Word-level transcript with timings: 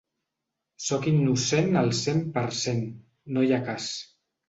Sóc 0.85 1.05
innocent 1.11 1.79
al 1.83 1.93
cent 2.01 2.25
per 2.41 2.49
cent, 2.65 2.85
no 3.39 3.49
hi 3.49 3.55
ha 3.61 3.65
cas 3.73 3.97